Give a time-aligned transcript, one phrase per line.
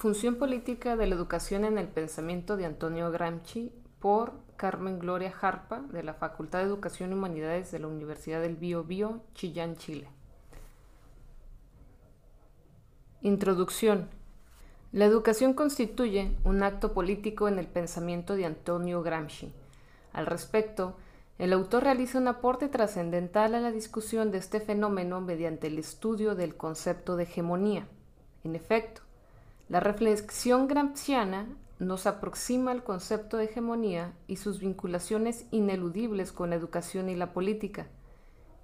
[0.00, 5.82] Función política de la educación en el pensamiento de Antonio Gramsci por Carmen Gloria Jarpa
[5.92, 10.08] de la Facultad de Educación y Humanidades de la Universidad del Bio Bio, Chillán, Chile.
[13.20, 14.08] Introducción.
[14.90, 19.52] La educación constituye un acto político en el pensamiento de Antonio Gramsci.
[20.14, 20.96] Al respecto,
[21.36, 26.34] el autor realiza un aporte trascendental a la discusión de este fenómeno mediante el estudio
[26.34, 27.86] del concepto de hegemonía.
[28.44, 29.02] En efecto,
[29.70, 31.46] la reflexión gramsciana
[31.78, 37.32] nos aproxima al concepto de hegemonía y sus vinculaciones ineludibles con la educación y la
[37.32, 37.86] política.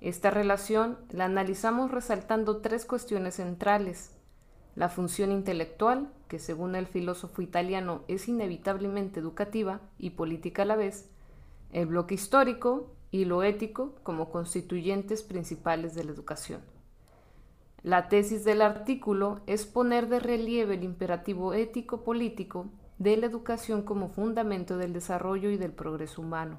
[0.01, 4.17] Esta relación la analizamos resaltando tres cuestiones centrales.
[4.75, 10.75] La función intelectual, que según el filósofo italiano es inevitablemente educativa y política a la
[10.75, 11.09] vez,
[11.71, 16.63] el bloque histórico y lo ético como constituyentes principales de la educación.
[17.83, 22.67] La tesis del artículo es poner de relieve el imperativo ético-político
[22.99, 26.59] de la educación como fundamento del desarrollo y del progreso humano.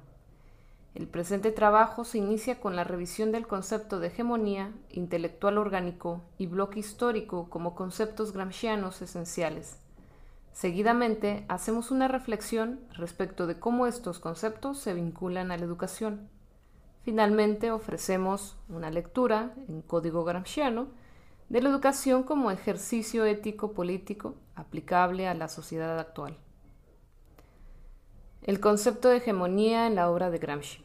[0.95, 6.48] El presente trabajo se inicia con la revisión del concepto de hegemonía, intelectual orgánico y
[6.48, 9.78] bloque histórico como conceptos gramscianos esenciales.
[10.54, 16.30] Seguidamente, hacemos una reflexión respecto de cómo estos conceptos se vinculan a la educación.
[17.04, 20.88] Finalmente, ofrecemos una lectura en código gramsciano
[21.50, 26.38] de la educación como ejercicio ético-político aplicable a la sociedad actual.
[28.42, 30.84] El concepto de hegemonía en la obra de Gramsci.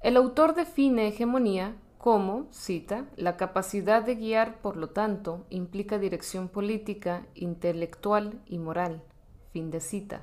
[0.00, 6.48] El autor define hegemonía como, cita, la capacidad de guiar, por lo tanto, implica dirección
[6.48, 9.04] política, intelectual y moral.
[9.52, 10.22] Fin de cita.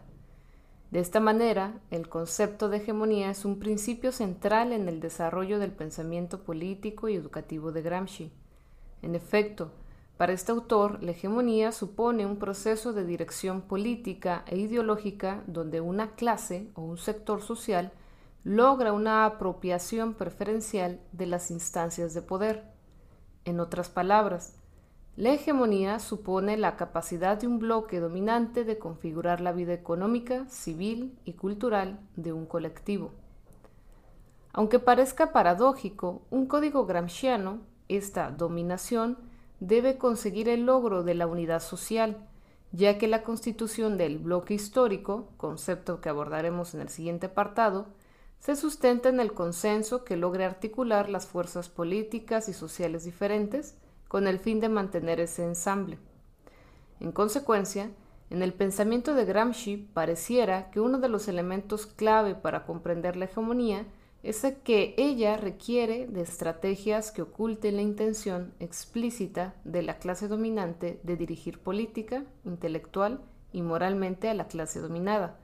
[0.92, 5.72] De esta manera, el concepto de hegemonía es un principio central en el desarrollo del
[5.72, 8.31] pensamiento político y educativo de Gramsci.
[9.02, 9.72] En efecto,
[10.18, 16.12] para este autor, la hegemonía supone un proceso de dirección política e ideológica donde una
[16.16, 17.94] clase o un sector social
[18.44, 22.66] logra una apropiación preferencial de las instancias de poder.
[23.46, 24.56] En otras palabras,
[25.16, 31.18] la hegemonía supone la capacidad de un bloque dominante de configurar la vida económica, civil
[31.26, 33.12] y cultural de un colectivo.
[34.52, 39.17] Aunque parezca paradójico, un código gramsciano esta dominación
[39.59, 42.25] debe conseguir el logro de la unidad social,
[42.72, 47.88] ya que la constitución del bloque histórico, concepto que abordaremos en el siguiente apartado,
[48.39, 53.75] se sustenta en el consenso que logre articular las fuerzas políticas y sociales diferentes
[54.07, 56.00] con el fin de mantener ese ensamble.
[57.00, 57.91] En consecuencia,
[58.29, 63.25] en el pensamiento de Gramsci pareciera que uno de los elementos clave para comprender la
[63.25, 63.85] hegemonía
[64.22, 71.00] es que ella requiere de estrategias que oculten la intención explícita de la clase dominante
[71.03, 73.22] de dirigir política, intelectual
[73.53, 75.40] y moralmente a la clase dominada,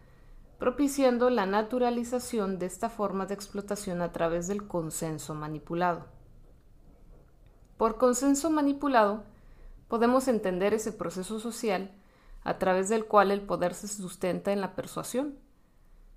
[0.59, 6.06] propiciando la naturalización de esta forma de explotación a través del consenso manipulado.
[7.78, 9.24] Por consenso manipulado,
[9.88, 11.92] podemos entender ese proceso social
[12.44, 15.40] a través del cual el poder se sustenta en la persuasión.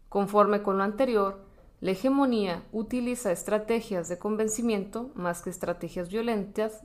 [0.08, 1.47] Conforme con lo anterior,
[1.80, 6.82] la hegemonía utiliza estrategias de convencimiento más que estrategias violentas,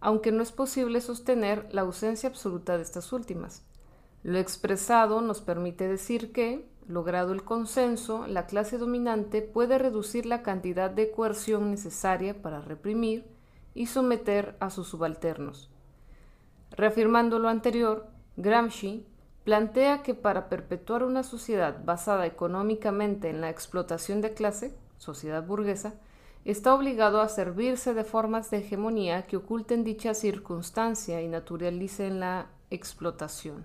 [0.00, 3.62] aunque no es posible sostener la ausencia absoluta de estas últimas.
[4.22, 10.42] Lo expresado nos permite decir que, logrado el consenso, la clase dominante puede reducir la
[10.42, 13.26] cantidad de coerción necesaria para reprimir
[13.74, 15.70] y someter a sus subalternos.
[16.70, 19.06] Reafirmando lo anterior, Gramsci
[19.50, 25.94] plantea que para perpetuar una sociedad basada económicamente en la explotación de clase, sociedad burguesa,
[26.44, 32.46] está obligado a servirse de formas de hegemonía que oculten dicha circunstancia y naturalicen la
[32.70, 33.64] explotación.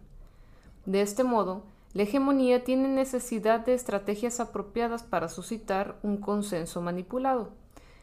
[0.88, 1.62] De este modo,
[1.94, 7.52] la hegemonía tiene necesidad de estrategias apropiadas para suscitar un consenso manipulado,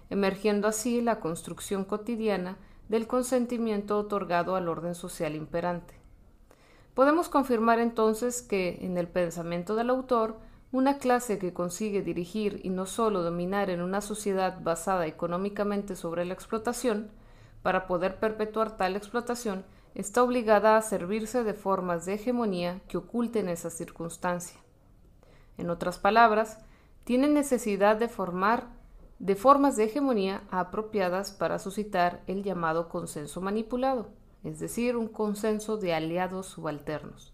[0.08, 2.58] emergiendo así la construcción cotidiana
[2.88, 6.01] del consentimiento otorgado al orden social imperante.
[6.94, 10.36] Podemos confirmar entonces que, en el pensamiento del autor,
[10.72, 16.26] una clase que consigue dirigir y no solo dominar en una sociedad basada económicamente sobre
[16.26, 17.10] la explotación,
[17.62, 23.48] para poder perpetuar tal explotación, está obligada a servirse de formas de hegemonía que oculten
[23.48, 24.58] esa circunstancia.
[25.56, 26.58] En otras palabras,
[27.04, 28.66] tiene necesidad de formar
[29.18, 34.08] de formas de hegemonía apropiadas para suscitar el llamado consenso manipulado
[34.44, 37.32] es decir, un consenso de aliados subalternos.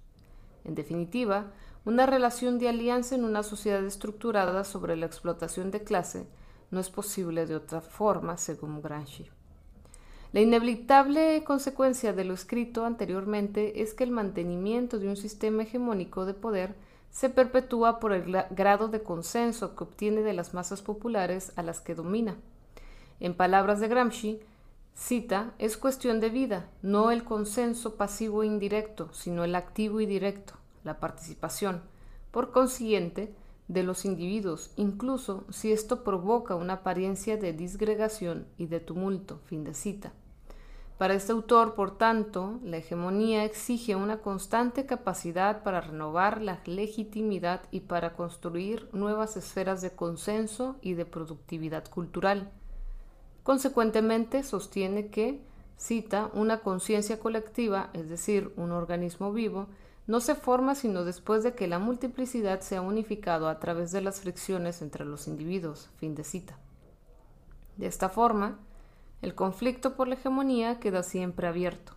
[0.65, 1.53] En definitiva,
[1.85, 6.27] una relación de alianza en una sociedad estructurada sobre la explotación de clase
[6.71, 9.31] no es posible de otra forma, según Gramsci.
[10.33, 16.27] La inevitable consecuencia de lo escrito anteriormente es que el mantenimiento de un sistema hegemónico
[16.27, 16.75] de poder
[17.11, 21.81] se perpetúa por el grado de consenso que obtiene de las masas populares a las
[21.81, 22.37] que domina.
[23.21, 24.41] En palabras de Gramsci,
[24.99, 30.07] cita, es cuestión de vida, no el consenso pasivo e indirecto, sino el activo y
[30.07, 31.83] directo, la participación,
[32.33, 33.33] por consiguiente,
[33.69, 39.41] de los individuos, incluso si esto provoca una apariencia de disgregación y de tumulto.
[39.45, 40.13] Fin de cita.
[40.97, 47.63] Para este autor, por tanto, la hegemonía exige una constante capacidad para renovar la legitimidad
[47.71, 52.51] y para construir nuevas esferas de consenso y de productividad cultural.
[53.49, 55.41] Consecuentemente, sostiene que,
[55.79, 59.69] cita, una conciencia colectiva, es decir, un organismo vivo,
[60.07, 64.03] no se forma sino después de que la multiplicidad se ha unificado a través de
[64.03, 65.89] las fricciones entre los individuos.
[65.97, 66.59] Fin de cita.
[67.79, 68.59] De esta forma,
[69.23, 71.95] el conflicto por la hegemonía queda siempre abierto.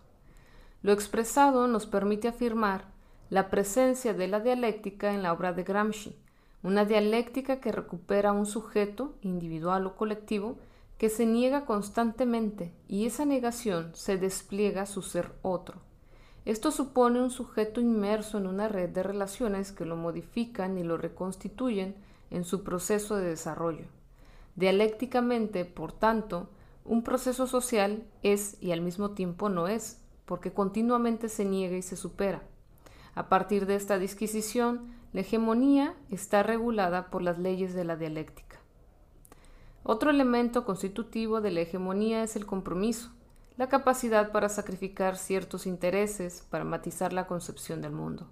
[0.80, 2.86] Lo expresado nos permite afirmar
[3.28, 6.16] la presencia de la dialéctica en la obra de Gramsci,
[6.62, 10.56] una dialéctica que recupera un sujeto, individual o colectivo,
[10.98, 15.80] que se niega constantemente y esa negación se despliega su ser otro.
[16.44, 20.96] Esto supone un sujeto inmerso en una red de relaciones que lo modifican y lo
[20.96, 21.94] reconstituyen
[22.30, 23.86] en su proceso de desarrollo.
[24.56, 26.50] Dialécticamente, por tanto,
[26.84, 31.82] un proceso social es y al mismo tiempo no es, porque continuamente se niega y
[31.82, 32.42] se supera.
[33.14, 38.51] A partir de esta disquisición, la hegemonía está regulada por las leyes de la dialéctica.
[39.84, 43.10] Otro elemento constitutivo de la hegemonía es el compromiso,
[43.56, 48.28] la capacidad para sacrificar ciertos intereses para matizar la concepción del mundo.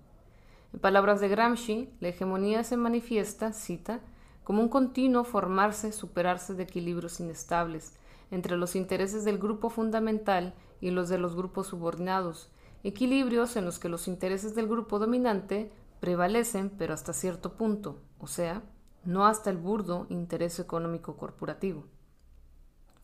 [0.73, 4.01] En palabras de Gramsci, la hegemonía se manifiesta, cita,
[4.45, 7.95] como un continuo formarse, superarse de equilibrios inestables,
[8.31, 12.49] entre los intereses del grupo fundamental y los de los grupos subordinados,
[12.85, 18.29] equilibrios en los que los intereses del grupo dominante prevalecen, pero hasta cierto punto, o
[18.29, 18.63] sea,
[19.05, 21.85] no hasta el burdo interés económico corporativo.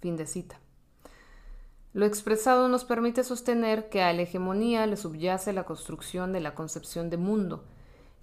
[0.01, 0.61] Fin de cita.
[1.93, 6.55] Lo expresado nos permite sostener que a la hegemonía le subyace la construcción de la
[6.55, 7.65] concepción de mundo,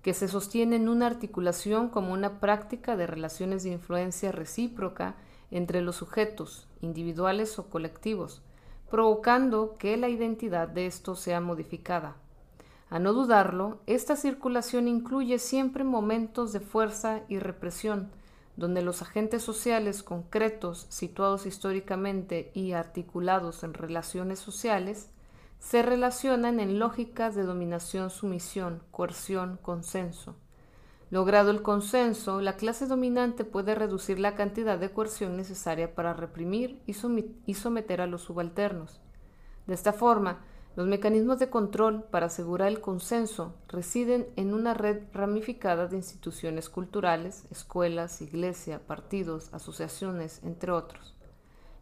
[0.04, 5.16] que se sostiene en una articulación como una práctica de relaciones de influencia recíproca
[5.50, 8.44] entre los sujetos, individuales o colectivos,
[8.92, 12.16] provocando que la identidad de estos sea modificada.
[12.94, 18.12] A no dudarlo, esta circulación incluye siempre momentos de fuerza y represión,
[18.56, 25.10] donde los agentes sociales concretos, situados históricamente y articulados en relaciones sociales,
[25.58, 30.36] se relacionan en lógicas de dominación-sumisión, coerción, consenso.
[31.10, 36.80] Logrado el consenso, la clase dominante puede reducir la cantidad de coerción necesaria para reprimir
[36.86, 39.02] y someter a los subalternos.
[39.66, 45.04] De esta forma, los mecanismos de control para asegurar el consenso residen en una red
[45.14, 51.14] ramificada de instituciones culturales, escuelas, iglesia, partidos, asociaciones, entre otros.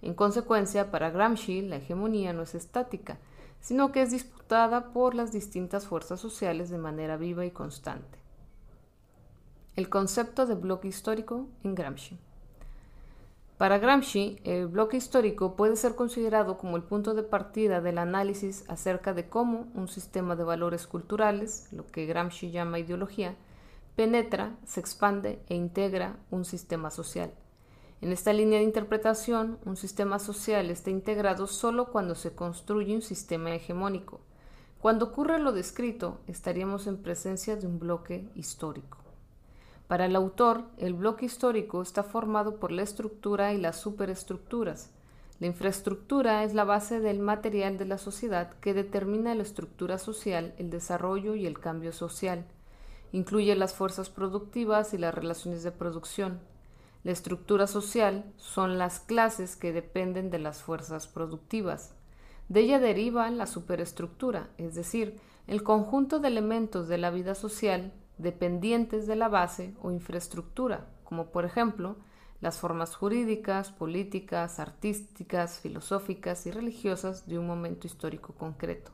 [0.02, 3.18] En consecuencia, para Gramsci, la hegemonía no es estática,
[3.62, 8.20] sino que es disputada por las distintas fuerzas sociales de manera viva y constante.
[9.76, 12.20] El concepto de bloque histórico en Gramsci.
[13.62, 18.66] Para Gramsci, el bloque histórico puede ser considerado como el punto de partida del análisis
[18.68, 23.36] acerca de cómo un sistema de valores culturales, lo que Gramsci llama ideología,
[23.96, 27.36] penetra, se expande e integra un sistema social.
[28.02, 33.04] En esta línea de interpretación, un sistema social está integrado solo cuando se construye un
[33.04, 34.22] sistema hegemónico.
[34.80, 39.01] Cuando ocurre lo descrito, estaríamos en presencia de un bloque histórico.
[39.92, 44.90] Para el autor, el bloque histórico está formado por la estructura y las superestructuras.
[45.42, 50.54] La infraestructura es la base del material de la sociedad que determina la estructura social,
[50.58, 52.46] el desarrollo y el cambio social.
[53.12, 56.40] Incluye las fuerzas productivas y las relaciones de producción.
[57.04, 61.96] La estructura social son las clases que dependen de las fuerzas productivas.
[62.48, 67.92] De ella deriva la superestructura, es decir, el conjunto de elementos de la vida social
[68.22, 71.98] dependientes de la base o infraestructura, como por ejemplo
[72.42, 78.92] las formas jurídicas, políticas, artísticas, filosóficas y religiosas de un momento histórico concreto.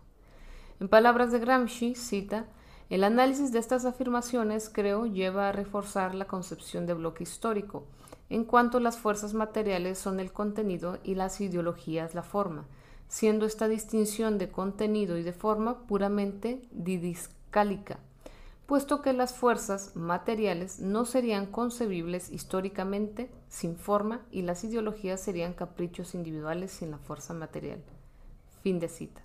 [0.80, 2.46] En palabras de Gramsci, cita,
[2.90, 7.86] el análisis de estas afirmaciones, creo, lleva a reforzar la concepción de bloque histórico,
[8.30, 12.66] en cuanto las fuerzas materiales son el contenido y las ideologías la forma,
[13.08, 18.00] siendo esta distinción de contenido y de forma puramente didiscálica,
[18.68, 25.54] puesto que las fuerzas materiales no serían concebibles históricamente sin forma y las ideologías serían
[25.54, 27.82] caprichos individuales sin la fuerza material.
[28.62, 29.22] Fin de cita.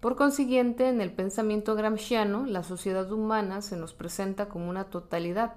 [0.00, 5.54] Por consiguiente, en el pensamiento gramsciano, la sociedad humana se nos presenta como una totalidad,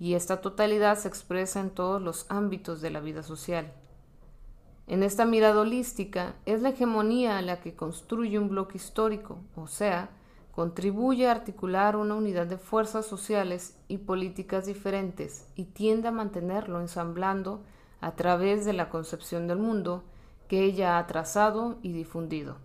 [0.00, 3.72] y esta totalidad se expresa en todos los ámbitos de la vida social.
[4.86, 10.10] En esta mirada holística es la hegemonía la que construye un bloque histórico, o sea,
[10.54, 16.80] contribuye a articular una unidad de fuerzas sociales y políticas diferentes y tiende a mantenerlo
[16.80, 17.64] ensamblando
[18.00, 20.04] a través de la concepción del mundo
[20.46, 22.58] que ella ha trazado y difundido.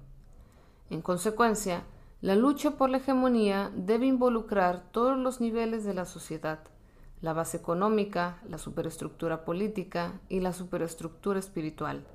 [0.91, 1.83] En consecuencia,
[2.21, 6.59] la lucha por la hegemonía debe involucrar todos los niveles de la sociedad,
[7.21, 12.05] la base económica, la superestructura política y la superestructura espiritual.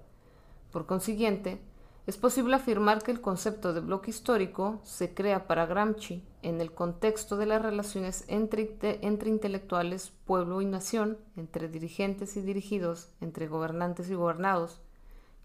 [0.71, 1.61] Por consiguiente,
[2.07, 6.73] es posible afirmar que el concepto de bloque histórico se crea para Gramsci en el
[6.73, 14.11] contexto de las relaciones entre, intelectuales, pueblo y nación, entre dirigentes y dirigidos, entre gobernantes
[14.11, 14.83] y gobernados,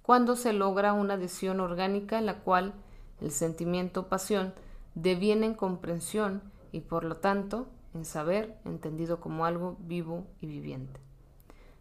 [0.01, 2.73] cuando se logra una adhesión orgánica en la cual
[3.21, 4.53] el sentimiento-pasión
[4.95, 6.41] deviene en comprensión
[6.73, 11.08] y por lo tanto en saber entendido como algo vivo y viviente.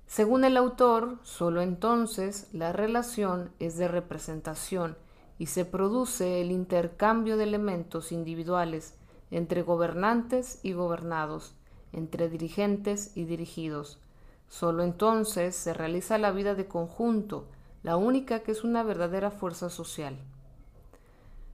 [0.08, 4.96] Según el autor, solo entonces la relación es de representación
[5.38, 8.94] y se produce el intercambio de elementos individuales
[9.30, 11.54] entre gobernantes y gobernados,
[11.92, 14.00] entre dirigentes y dirigidos.
[14.48, 17.44] Solo entonces se realiza la vida de conjunto,
[17.82, 20.16] la única que es una verdadera fuerza social.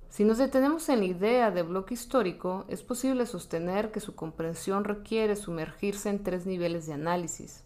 [0.09, 4.85] Si nos detenemos en la idea de bloque histórico, es posible sostener que su comprensión
[4.85, 7.65] requiere sumergirse en tres niveles de análisis.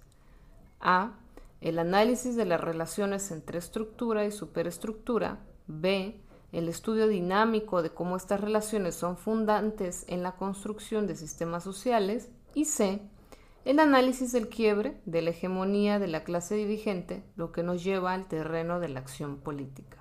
[0.81, 1.13] A.
[1.61, 5.41] El análisis de las relaciones entre estructura y superestructura.
[5.67, 6.21] B.
[6.53, 12.31] El estudio dinámico de cómo estas relaciones son fundantes en la construcción de sistemas sociales.
[12.55, 13.03] Y C.
[13.65, 18.15] El análisis del quiebre de la hegemonía de la clase dirigente, lo que nos lleva
[18.15, 19.99] al terreno de la acción política.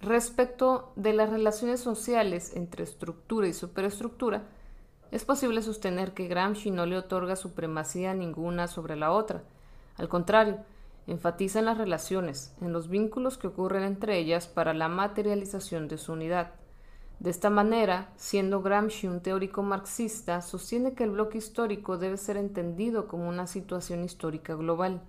[0.00, 4.48] Respecto de las relaciones sociales entre estructura y superestructura,
[5.10, 9.42] es posible sostener que Gramsci no le otorga supremacía ninguna sobre la otra.
[9.96, 10.58] Al contrario,
[11.06, 15.98] enfatiza en las relaciones, en los vínculos que ocurren entre ellas para la materialización de
[15.98, 16.52] su unidad.
[17.18, 22.36] De esta manera, siendo Gramsci un teórico marxista, sostiene que el bloque histórico debe ser
[22.36, 25.02] entendido como una situación histórica global.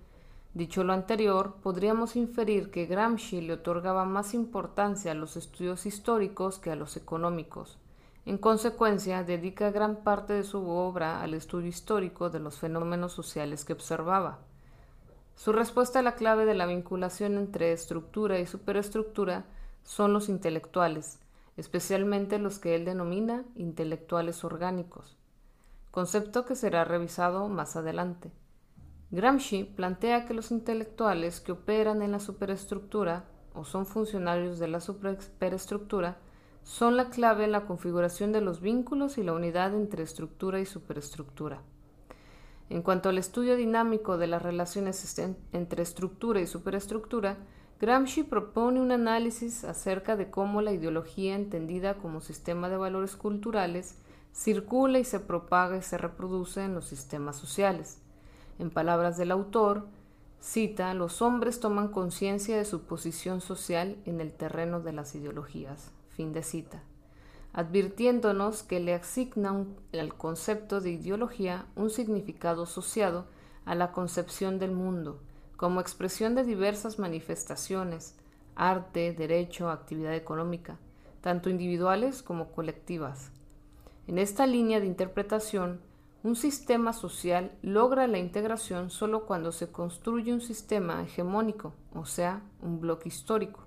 [0.52, 6.58] Dicho lo anterior, podríamos inferir que Gramsci le otorgaba más importancia a los estudios históricos
[6.58, 7.78] que a los económicos.
[8.24, 13.64] En consecuencia, dedica gran parte de su obra al estudio histórico de los fenómenos sociales
[13.64, 14.38] que observaba.
[15.34, 19.46] Su respuesta a la clave de la vinculación entre estructura y superestructura
[19.82, 21.18] son los intelectuales,
[21.56, 25.16] especialmente los que él denomina intelectuales orgánicos,
[25.90, 28.30] concepto que será revisado más adelante.
[29.10, 34.80] Gramsci plantea que los intelectuales que operan en la superestructura o son funcionarios de la
[34.80, 36.18] superestructura
[36.64, 40.66] son la clave en la configuración de los vínculos y la unidad entre estructura y
[40.66, 41.62] superestructura.
[42.70, 45.18] En cuanto al estudio dinámico de las relaciones
[45.52, 47.36] entre estructura y superestructura,
[47.80, 53.96] Gramsci propone un análisis acerca de cómo la ideología entendida como sistema de valores culturales
[54.32, 57.98] circula y se propaga y se reproduce en los sistemas sociales.
[58.58, 59.86] En palabras del autor,
[60.40, 65.90] cita, los hombres toman conciencia de su posición social en el terreno de las ideologías.
[66.16, 66.82] Fin de cita.
[67.52, 73.26] Advirtiéndonos que le asigna al concepto de ideología un significado asociado
[73.64, 75.20] a la concepción del mundo,
[75.56, 78.16] como expresión de diversas manifestaciones,
[78.56, 80.78] arte, derecho, actividad económica,
[81.20, 83.30] tanto individuales como colectivas.
[84.06, 85.80] En esta línea de interpretación,
[86.24, 92.42] un sistema social logra la integración solo cuando se construye un sistema hegemónico, o sea,
[92.60, 93.60] un bloque histórico.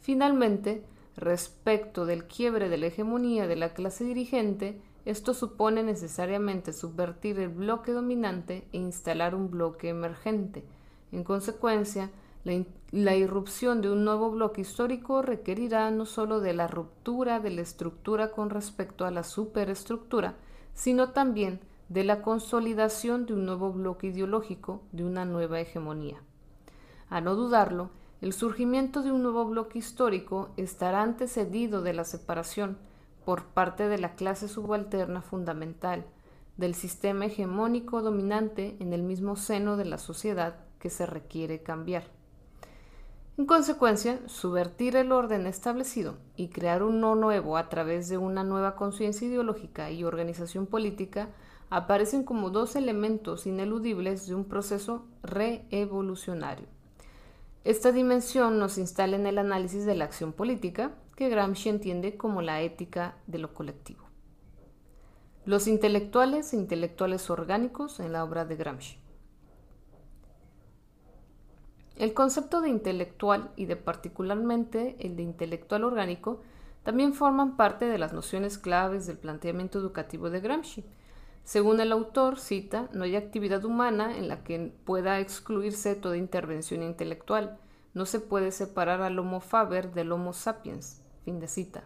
[0.00, 0.84] Finalmente,
[1.16, 7.48] Respecto del quiebre de la hegemonía de la clase dirigente, esto supone necesariamente subvertir el
[7.48, 10.64] bloque dominante e instalar un bloque emergente.
[11.12, 12.10] En consecuencia,
[12.92, 17.62] la, irrupción de un nuevo bloque histórico requerirá no sólo de la ruptura de la
[17.62, 20.34] estructura con respecto a la superestructura,
[20.74, 26.20] sino también de la consolidación de un nuevo bloque ideológico, de una nueva hegemonía.
[27.08, 27.90] A no dudarlo,
[28.22, 32.78] el surgimiento de un nuevo bloque histórico estará antecedido de la separación
[33.24, 36.06] por parte de la clase subalterna fundamental
[36.56, 42.04] del sistema hegemónico dominante en el mismo seno de la sociedad que se requiere cambiar.
[43.36, 48.76] En consecuencia, subvertir el orden establecido y crear uno nuevo a través de una nueva
[48.76, 51.28] conciencia ideológica y organización política
[51.68, 56.75] aparecen como dos elementos ineludibles de un proceso reevolucionario.
[57.66, 62.40] Esta dimensión nos instala en el análisis de la acción política, que Gramsci entiende como
[62.40, 64.04] la ética de lo colectivo.
[65.44, 68.98] Los intelectuales e intelectuales orgánicos en la obra de Gramsci.
[71.96, 76.42] El concepto de intelectual y de particularmente el de intelectual orgánico
[76.84, 80.84] también forman parte de las nociones claves del planteamiento educativo de Gramsci.
[81.46, 86.82] Según el autor, cita, no hay actividad humana en la que pueda excluirse toda intervención
[86.82, 87.60] intelectual.
[87.94, 91.04] No se puede separar al Homo faber del Homo sapiens.
[91.24, 91.84] Fin de cita.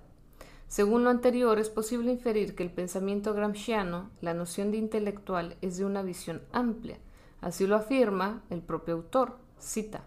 [0.66, 5.76] Según lo anterior, es posible inferir que el pensamiento gramsciano, la noción de intelectual, es
[5.76, 6.96] de una visión amplia.
[7.42, 9.36] Así lo afirma el propio autor.
[9.58, 10.04] Cita.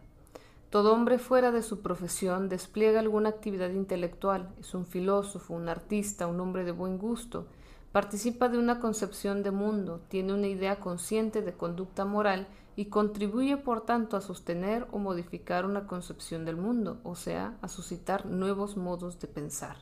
[0.72, 6.25] Todo hombre fuera de su profesión despliega alguna actividad intelectual, es un filósofo, un artista,
[6.25, 7.45] un hombre de buen gusto,
[7.93, 13.55] participa de una concepción de mundo, tiene una idea consciente de conducta moral y contribuye
[13.55, 18.77] por tanto a sostener o modificar una concepción del mundo, o sea, a suscitar nuevos
[18.77, 19.77] modos de pensar.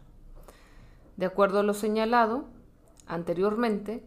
[1.15, 2.47] De acuerdo a lo señalado
[3.07, 4.05] anteriormente,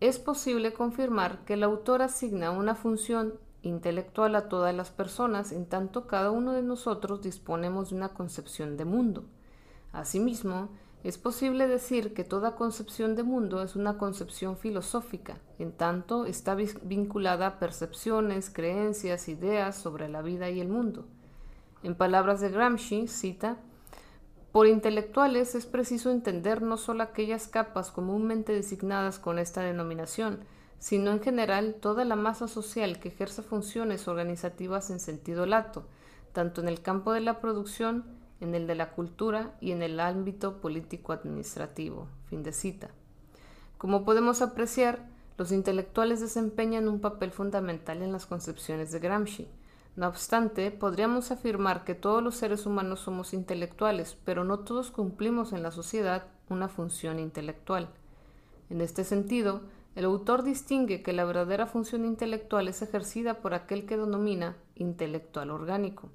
[0.00, 5.66] es posible confirmar que el autor asigna una función intelectual a todas las personas, en
[5.66, 9.24] tanto cada uno de nosotros disponemos de una concepción de mundo.
[9.92, 10.70] Asimismo,
[11.04, 16.56] es posible decir que toda concepción de mundo es una concepción filosófica, en tanto está
[16.56, 21.06] vinculada a percepciones, creencias, ideas sobre la vida y el mundo.
[21.84, 23.58] En palabras de Gramsci, cita,
[24.50, 30.40] por intelectuales es preciso entender no solo aquellas capas comúnmente designadas con esta denominación,
[30.80, 35.86] sino en general toda la masa social que ejerce funciones organizativas en sentido lato,
[36.32, 40.00] tanto en el campo de la producción, en el de la cultura y en el
[40.00, 42.08] ámbito político-administrativo.
[42.28, 42.90] Fin de cita.
[43.78, 49.48] Como podemos apreciar, los intelectuales desempeñan un papel fundamental en las concepciones de Gramsci.
[49.94, 55.52] No obstante, podríamos afirmar que todos los seres humanos somos intelectuales, pero no todos cumplimos
[55.52, 57.88] en la sociedad una función intelectual.
[58.70, 59.62] En este sentido,
[59.94, 65.50] el autor distingue que la verdadera función intelectual es ejercida por aquel que denomina intelectual
[65.50, 66.10] orgánico.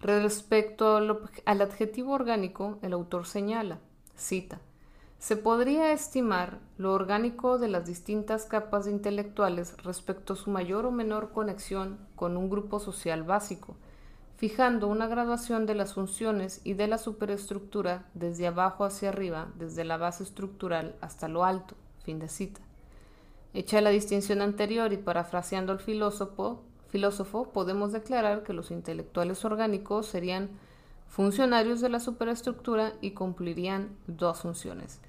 [0.00, 3.78] Respecto al adjetivo orgánico, el autor señala,
[4.14, 4.60] cita,
[5.18, 10.92] se podría estimar lo orgánico de las distintas capas intelectuales respecto a su mayor o
[10.92, 13.74] menor conexión con un grupo social básico,
[14.36, 19.82] fijando una graduación de las funciones y de la superestructura desde abajo hacia arriba, desde
[19.82, 21.74] la base estructural hasta lo alto.
[22.04, 22.60] Fin de cita.
[23.52, 30.06] Hecha la distinción anterior y parafraseando al filósofo, filósofo, podemos declarar que los intelectuales orgánicos
[30.06, 30.50] serían
[31.08, 35.00] funcionarios de la superestructura y cumplirían dos funciones.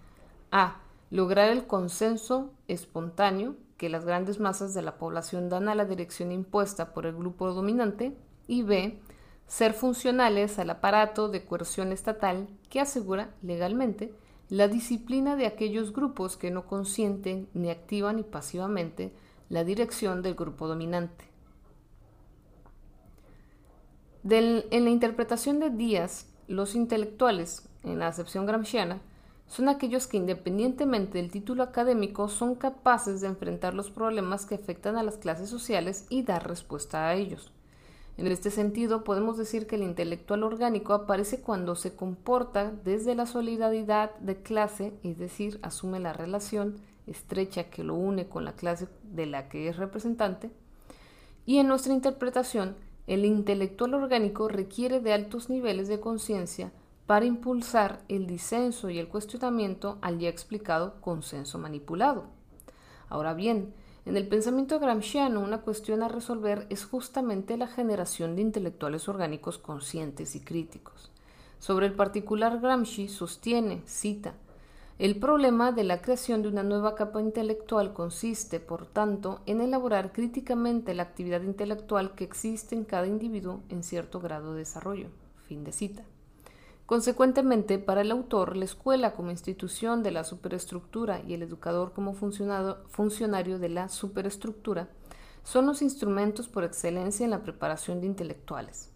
[0.52, 0.78] A.
[1.12, 6.32] Lograr el consenso espontáneo que las grandes masas de la población dan a la dirección
[6.32, 8.16] impuesta por el grupo dominante.
[8.48, 9.00] Y B.
[9.48, 14.14] Ser funcionales al aparato de coerción estatal que asegura legalmente
[14.50, 19.14] la disciplina de aquellos grupos que no consienten ni activan ni pasivamente
[19.48, 21.29] la dirección del grupo dominante.
[24.24, 29.02] En la interpretación de Díaz, los intelectuales, en la acepción gramsciana,
[29.48, 34.96] son aquellos que independientemente del título académico son capaces de enfrentar los problemas que afectan
[34.96, 37.52] a las clases sociales y dar respuesta a ellos.
[38.18, 43.26] En este sentido, podemos decir que el intelectual orgánico aparece cuando se comporta desde la
[43.26, 46.76] solidaridad de clase, es decir, asume la relación
[47.08, 50.52] estrecha que lo une con la clase de la que es representante,
[51.46, 52.76] y en nuestra interpretación,
[53.10, 56.72] el intelectual orgánico requiere de altos niveles de conciencia
[57.08, 62.26] para impulsar el disenso y el cuestionamiento al ya explicado consenso manipulado.
[63.10, 63.74] Ahora bien,
[64.06, 69.58] en el pensamiento gramsciano, una cuestión a resolver es justamente la generación de intelectuales orgánicos
[69.58, 71.12] conscientes y críticos.
[71.58, 74.36] Sobre el particular Gramsci sostiene, cita,
[75.00, 80.12] el problema de la creación de una nueva capa intelectual consiste, por tanto, en elaborar
[80.12, 85.08] críticamente la actividad intelectual que existe en cada individuo en cierto grado de desarrollo.
[85.48, 86.04] Fin de cita.
[86.86, 92.14] Consecuentemente, para el autor, la escuela como institución de la superestructura y el educador como
[92.14, 94.90] funcionario de la superestructura
[95.44, 98.92] son los instrumentos por excelencia en la preparación de intelectuales.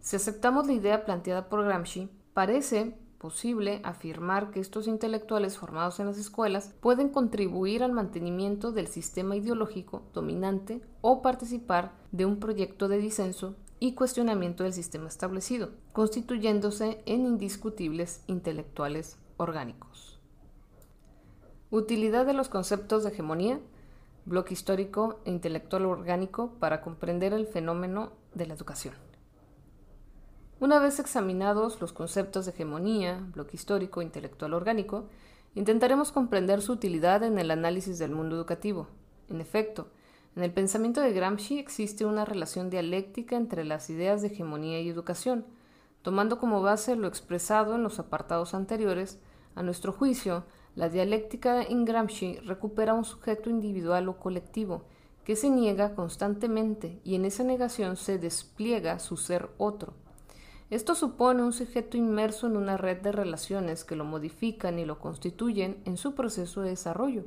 [0.00, 6.06] Si aceptamos la idea planteada por Gramsci, parece posible afirmar que estos intelectuales formados en
[6.06, 12.88] las escuelas pueden contribuir al mantenimiento del sistema ideológico dominante o participar de un proyecto
[12.88, 20.18] de disenso y cuestionamiento del sistema establecido, constituyéndose en indiscutibles intelectuales orgánicos.
[21.70, 23.60] Utilidad de los conceptos de hegemonía,
[24.24, 28.94] bloque histórico e intelectual orgánico para comprender el fenómeno de la educación.
[30.62, 35.08] Una vez examinados los conceptos de hegemonía, bloque histórico intelectual orgánico,
[35.56, 38.86] intentaremos comprender su utilidad en el análisis del mundo educativo.
[39.28, 39.88] En efecto,
[40.36, 44.88] en el pensamiento de Gramsci existe una relación dialéctica entre las ideas de hegemonía y
[44.88, 45.46] educación.
[46.02, 49.18] Tomando como base lo expresado en los apartados anteriores,
[49.56, 50.44] a nuestro juicio,
[50.76, 54.84] la dialéctica en Gramsci recupera un sujeto individual o colectivo
[55.24, 59.94] que se niega constantemente y en esa negación se despliega su ser otro.
[60.72, 64.98] Esto supone un sujeto inmerso en una red de relaciones que lo modifican y lo
[64.98, 67.26] constituyen en su proceso de desarrollo.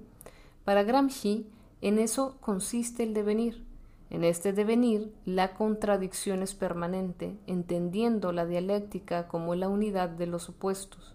[0.63, 1.47] Para Gramsci,
[1.81, 3.63] en eso consiste el devenir.
[4.10, 10.49] En este devenir, la contradicción es permanente, entendiendo la dialéctica como la unidad de los
[10.49, 11.13] opuestos.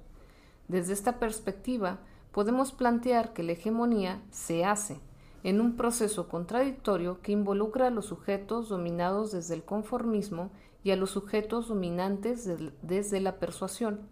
[0.68, 1.98] Desde esta perspectiva,
[2.30, 5.00] podemos plantear que la hegemonía se hace
[5.42, 10.50] en un proceso contradictorio que involucra a los sujetos dominados desde el conformismo
[10.82, 12.48] y a los sujetos dominantes
[12.82, 14.08] desde la persuasión.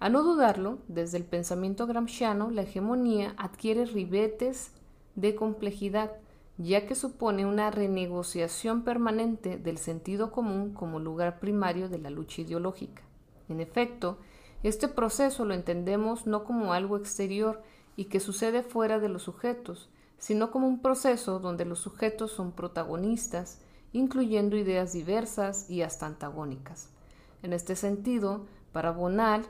[0.00, 4.72] A no dudarlo, desde el pensamiento gramsciano, la hegemonía adquiere ribetes
[5.14, 6.12] de complejidad,
[6.58, 12.42] ya que supone una renegociación permanente del sentido común como lugar primario de la lucha
[12.42, 13.02] ideológica.
[13.48, 14.18] En efecto,
[14.62, 17.62] este proceso lo entendemos no como algo exterior
[17.96, 22.52] y que sucede fuera de los sujetos, sino como un proceso donde los sujetos son
[22.52, 23.60] protagonistas,
[23.94, 26.90] incluyendo ideas diversas y hasta antagónicas.
[27.42, 29.46] En este sentido, para Bonal,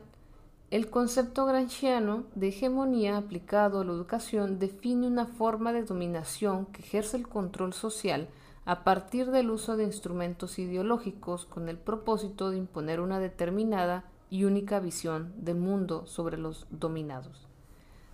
[0.70, 6.83] el concepto granchiano de hegemonía aplicado a la educación define una forma de dominación que
[6.83, 8.28] ejerce el control social
[8.66, 14.44] a partir del uso de instrumentos ideológicos con el propósito de imponer una determinada y
[14.44, 17.46] única visión del mundo sobre los dominados.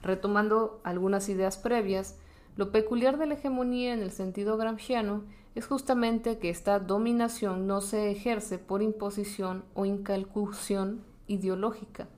[0.02, 2.18] Retomando algunas ideas previas,
[2.56, 7.80] lo peculiar de la hegemonía en el sentido gramsciano es justamente que esta dominación no
[7.80, 12.08] se ejerce por imposición o incalcución ideológica,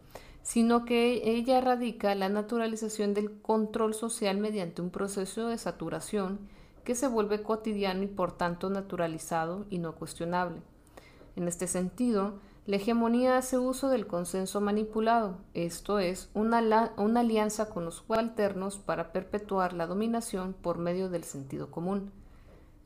[0.42, 6.40] sino que ella radica la naturalización del control social mediante un proceso de saturación
[6.84, 10.62] que se vuelve cotidiano y por tanto naturalizado y no cuestionable.
[11.36, 12.34] En este sentido,
[12.66, 16.58] la hegemonía hace uso del consenso manipulado, esto es, una,
[16.96, 22.12] alianza con los subalternos para perpetuar la dominación por medio del sentido común.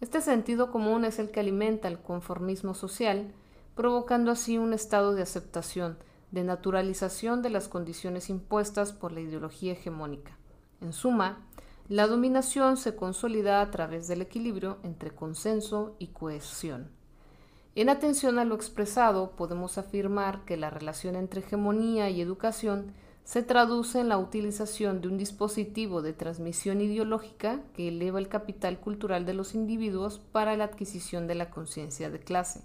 [0.00, 3.32] Este sentido común es el que alimenta el conformismo social,
[3.74, 5.96] provocando así un estado de aceptación,
[6.30, 10.36] de naturalización de las condiciones impuestas por la ideología hegemónica.
[10.82, 11.46] En suma,
[11.88, 16.90] la dominación se consolida a través del equilibrio entre consenso y cohesión.
[17.74, 22.92] En atención a lo expresado, podemos afirmar que la relación entre hegemonía y educación
[23.26, 28.78] se traduce en la utilización de un dispositivo de transmisión ideológica que eleva el capital
[28.78, 32.62] cultural de los individuos para la adquisición de la conciencia de clase.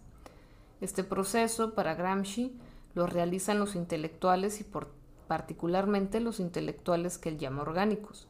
[0.80, 2.54] Este proceso, para Gramsci,
[2.94, 4.66] lo realizan los intelectuales y
[5.28, 8.28] particularmente los intelectuales que él llama orgánicos.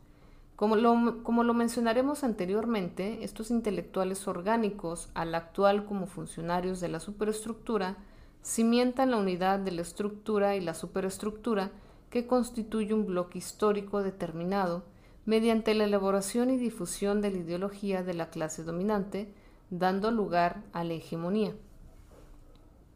[0.56, 7.98] Como lo, mencionaremos anteriormente, estos intelectuales orgánicos, al actual como funcionarios de la superestructura,
[8.42, 11.72] cimientan la unidad de la estructura y la superestructura
[12.12, 14.84] que constituye un bloque histórico determinado
[15.26, 19.34] mediante la elaboración y difusión de la ideología de la clase dominante,
[19.70, 21.56] dando lugar a la hegemonía.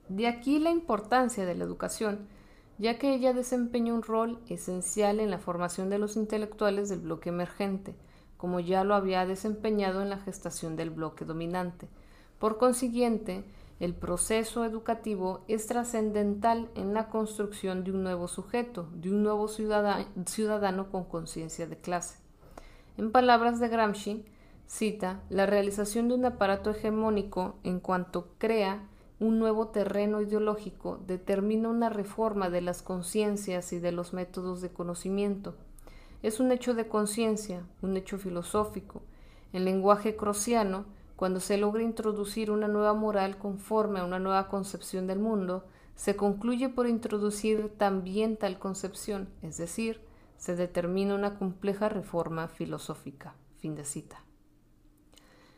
[0.09, 2.27] De aquí la importancia de la educación,
[2.77, 7.29] ya que ella desempeña un rol esencial en la formación de los intelectuales del bloque
[7.29, 7.95] emergente,
[8.37, 11.87] como ya lo había desempeñado en la gestación del bloque dominante.
[12.37, 13.45] Por consiguiente,
[13.79, 19.49] el proceso educativo es trascendental en la construcción de un nuevo sujeto, de un nuevo
[19.49, 22.19] ciudadano, con conciencia de clase.
[22.97, 24.23] En palabras de Gramsci,
[24.65, 28.87] cita, la realización de un aparato hegemónico en cuanto crea
[29.19, 34.71] un nuevo terreno ideológico determina una reforma de las conciencias y de los métodos de
[34.71, 35.55] conocimiento.
[36.21, 39.03] Es un hecho de conciencia, un hecho filosófico.
[39.53, 40.85] En lenguaje crociano,
[41.15, 46.15] cuando se logra introducir una nueva moral conforme a una nueva concepción del mundo, se
[46.15, 50.01] concluye por introducir también tal concepción, es decir,
[50.37, 53.33] se determina una compleja reforma filosófica.
[53.57, 54.21] Fin de cita.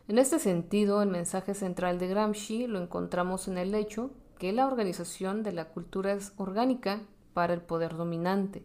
[0.08, 4.68] En este sentido, el mensaje central de Gramsci lo encontramos en el hecho que la
[4.68, 7.02] organización de la cultura es orgánica
[7.34, 8.64] para el poder dominante.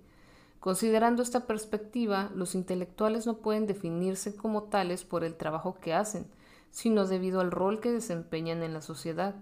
[0.60, 6.26] Considerando esta perspectiva, los intelectuales no pueden definirse como tales por el trabajo que hacen,
[6.72, 9.36] sino debido al rol que desempeñan en la sociedad.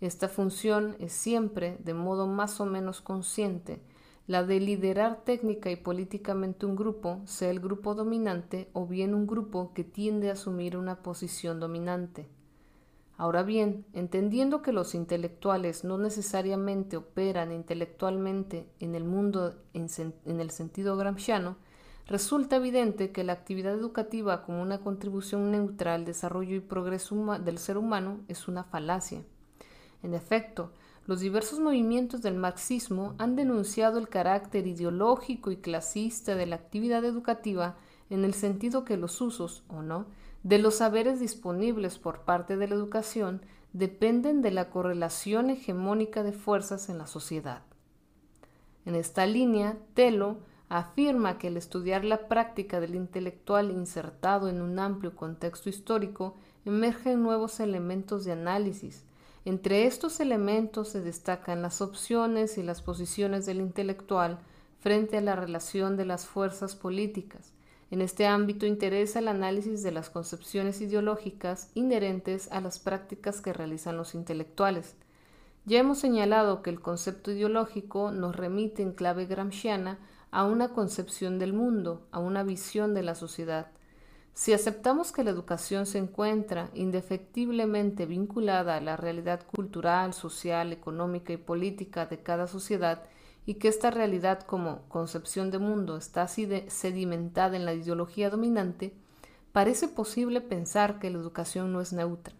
[0.00, 3.80] Esta función es siempre, de modo más o menos consciente,
[4.26, 9.28] la de liderar técnica y políticamente un grupo, sea el grupo dominante o bien un
[9.28, 12.28] grupo que tiende a asumir una posición dominante.
[13.16, 20.50] Ahora bien, entendiendo que los intelectuales no necesariamente operan intelectualmente en el mundo en, el
[20.50, 21.56] sentido gramsciano,
[22.06, 27.58] resulta evidente que la actividad educativa como una contribución neutral al desarrollo y progreso del
[27.58, 29.22] ser humano es una falacia.
[30.02, 30.72] En efecto,
[31.06, 37.04] los diversos movimientos del marxismo han denunciado el carácter ideológico y clasista de la actividad
[37.04, 37.76] educativa
[38.08, 40.06] en el sentido que los usos, o no,
[40.42, 46.32] de los saberes disponibles por parte de la educación dependen de la correlación hegemónica de
[46.32, 47.62] fuerzas en la sociedad.
[48.84, 50.38] En esta línea, Telo
[50.78, 57.22] afirma que el estudiar la práctica del intelectual insertado en un amplio contexto histórico emergen
[57.22, 59.04] nuevos elementos de análisis.
[59.44, 64.38] Entre estos elementos se destacan las opciones y las posiciones del intelectual
[64.80, 67.52] frente a la relación de las fuerzas políticas,
[67.92, 73.52] en este ámbito interesa el análisis de las concepciones ideológicas inherentes a las prácticas que
[73.52, 74.94] realizan los intelectuales.
[75.66, 79.98] Ya hemos señalado que el concepto ideológico nos remite en clave gramsciana
[80.32, 83.68] a una concepción del mundo, a una visión de la sociedad.
[84.34, 91.34] Si aceptamos que la educación se encuentra indefectiblemente vinculada a la realidad cultural, social, económica
[91.34, 93.04] y política de cada sociedad,
[93.44, 98.94] y que esta realidad como concepción de mundo está sedimentada en la ideología dominante,
[99.52, 102.34] parece posible pensar que la educación no es neutra.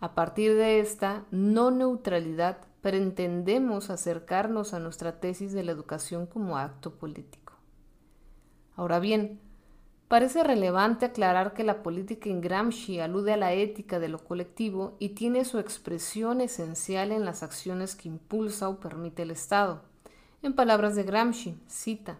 [0.00, 6.58] A partir de esta no neutralidad, pretendemos acercarnos a nuestra tesis de la educación como
[6.58, 7.54] acto político.
[8.76, 9.40] Ahora bien,
[10.08, 14.96] parece relevante aclarar que la política en Gramsci alude a la ética de lo colectivo
[14.98, 19.82] y tiene su expresión esencial en las acciones que impulsa o permite el Estado
[20.42, 22.18] en palabras de Gramsci, cita,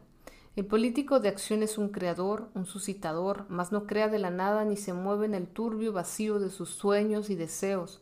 [0.57, 4.65] el político de acción es un creador, un suscitador, mas no crea de la nada
[4.65, 8.01] ni se mueve en el turbio vacío de sus sueños y deseos.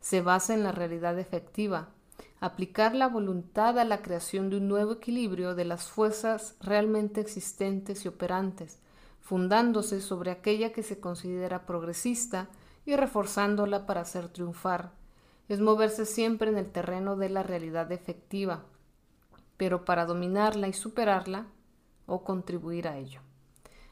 [0.00, 1.88] Se basa en la realidad efectiva,
[2.40, 8.04] aplicar la voluntad a la creación de un nuevo equilibrio de las fuerzas realmente existentes
[8.04, 8.80] y operantes,
[9.22, 12.48] fundándose sobre aquella que se considera progresista
[12.84, 14.92] y reforzándola para hacer triunfar.
[15.48, 18.66] Es moverse siempre en el terreno de la realidad efectiva,
[19.56, 21.46] pero para dominarla y superarla
[22.06, 23.20] o contribuir a ello.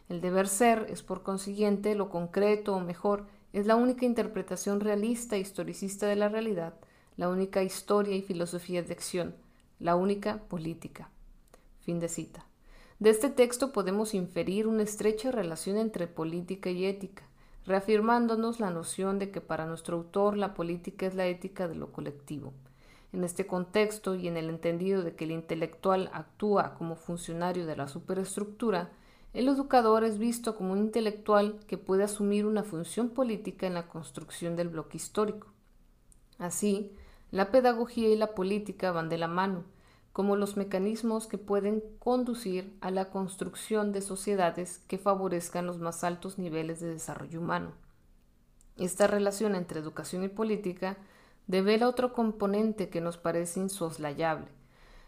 [0.09, 5.37] El deber ser es por consiguiente lo concreto o mejor, es la única interpretación realista
[5.37, 6.75] e historicista de la realidad,
[7.17, 9.35] la única historia y filosofía de acción,
[9.79, 11.11] la única política.
[11.81, 12.47] Fin de cita.
[12.99, 17.25] De este texto podemos inferir una estrecha relación entre política y ética,
[17.67, 21.93] reafirmándonos la noción de que para nuestro autor la política es la ética de lo
[21.93, 22.53] colectivo.
[23.13, 27.77] En este contexto y en el entendido de que el intelectual actúa como funcionario de
[27.77, 28.91] la superestructura,
[29.35, 33.89] el educador es visto como un intelectual que puede asumir una función política en la
[33.89, 35.49] construcción del bloque histórico.
[36.39, 36.93] Así,
[37.31, 39.65] la pedagogía y la política van de la mano,
[40.13, 46.05] como los mecanismos que pueden conducir a la construcción de sociedades que favorezcan los más
[46.05, 47.73] altos niveles de desarrollo humano.
[48.77, 50.99] Esta relación entre educación y política
[51.47, 54.49] devela otro componente que nos parece insoslayable.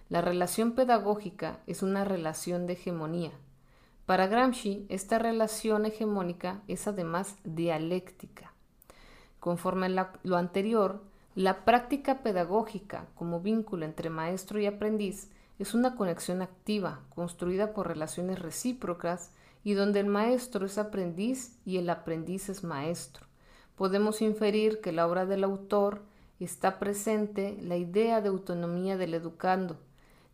[0.09, 3.33] La relación pedagógica es una relación de hegemonía.
[4.07, 8.53] Para Gramsci, esta relación hegemónica es además dialéctica.
[9.41, 11.03] Conforme a lo anterior,
[11.35, 17.89] la práctica pedagógica como vínculo entre maestro y aprendiz es una conexión activa, construida por
[17.89, 23.27] relaciones recíprocas y donde el maestro es aprendiz y el aprendiz es maestro.
[23.75, 26.03] Podemos inferir que la obra del autor
[26.45, 29.77] está presente la idea de autonomía del educando,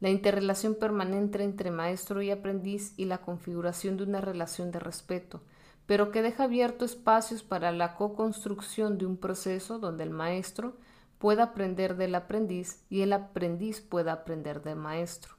[0.01, 5.40] la interrelación permanente entre maestro y aprendiz y la configuración de una relación de respeto,
[5.87, 10.75] pero que deja abierto espacios para la co-construcción de un proceso donde el maestro
[11.18, 15.35] pueda aprender del aprendiz y el aprendiz pueda aprender del maestro.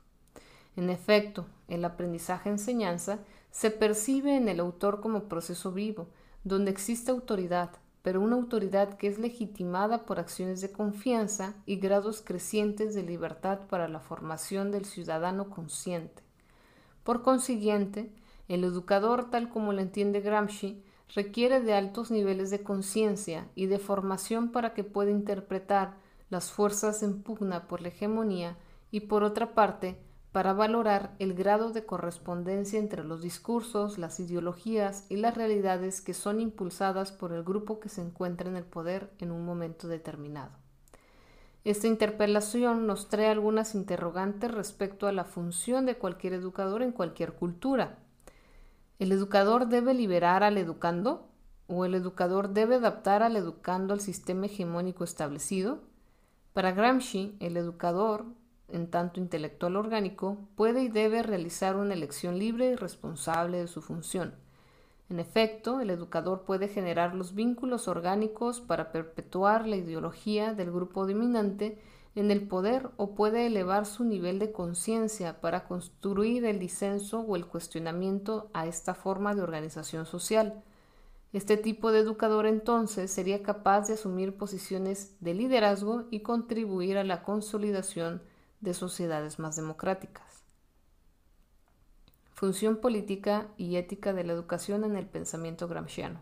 [0.75, 6.07] En efecto, el aprendizaje-enseñanza se percibe en el autor como proceso vivo,
[6.43, 12.21] donde existe autoridad, pero una autoridad que es legitimada por acciones de confianza y grados
[12.21, 16.23] crecientes de libertad para la formación del ciudadano consciente.
[17.03, 18.11] Por consiguiente,
[18.47, 20.83] el educador, tal como lo entiende Gramsci,
[21.13, 25.97] requiere de altos niveles de conciencia y de formación para que pueda interpretar
[26.29, 28.57] las fuerzas en pugna por la hegemonía
[28.91, 29.97] y, por otra parte,
[30.31, 36.13] para valorar el grado de correspondencia entre los discursos, las ideologías y las realidades que
[36.13, 40.51] son impulsadas por el grupo que se encuentra en el poder en un momento determinado.
[41.63, 47.33] Esta interpelación nos trae algunas interrogantes respecto a la función de cualquier educador en cualquier
[47.33, 47.99] cultura.
[48.99, 51.27] ¿El educador debe liberar al educando?
[51.67, 55.79] ¿O el educador debe adaptar al educando al sistema hegemónico establecido?
[56.53, 58.25] Para Gramsci, el educador,
[58.73, 63.81] en tanto intelectual orgánico, puede y debe realizar una elección libre y responsable de su
[63.81, 64.33] función.
[65.09, 71.05] En efecto, el educador puede generar los vínculos orgánicos para perpetuar la ideología del grupo
[71.05, 71.77] dominante
[72.15, 77.35] en el poder o puede elevar su nivel de conciencia para construir el disenso o
[77.35, 80.63] el cuestionamiento a esta forma de organización social.
[81.33, 87.05] Este tipo de educador entonces sería capaz de asumir posiciones de liderazgo y contribuir a
[87.05, 88.21] la consolidación
[88.61, 90.43] de sociedades más democráticas.
[92.33, 96.21] Función política y ética de la educación en el pensamiento gramsciano.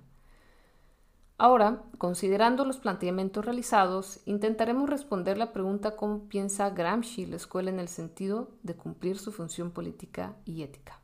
[1.37, 7.79] Ahora, considerando los planteamientos realizados, intentaremos responder la pregunta cómo piensa Gramsci la escuela en
[7.79, 10.99] el sentido de cumplir su función política y ética.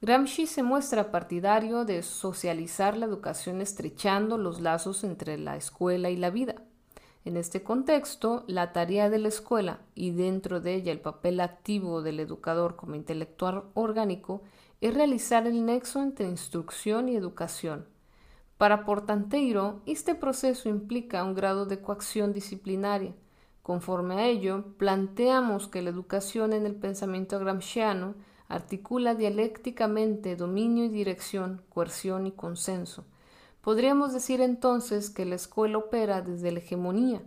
[0.00, 6.16] Gramsci se muestra partidario de socializar la educación estrechando los lazos entre la escuela y
[6.16, 6.62] la vida.
[7.26, 12.00] En este contexto, la tarea de la escuela y dentro de ella el papel activo
[12.00, 14.44] del educador como intelectual orgánico
[14.80, 17.88] es realizar el nexo entre instrucción y educación.
[18.58, 23.12] Para Portanteiro, este proceso implica un grado de coacción disciplinaria.
[23.60, 28.14] Conforme a ello, planteamos que la educación en el pensamiento gramsciano
[28.46, 33.04] articula dialécticamente dominio y dirección, coerción y consenso
[33.66, 37.20] Podríamos decir entonces que la escuela opera desde la hegemonía,